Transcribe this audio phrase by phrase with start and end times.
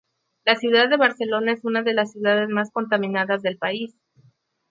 [0.45, 3.93] La ciudad de Barcelona es una de las ciudades más contaminadas del país.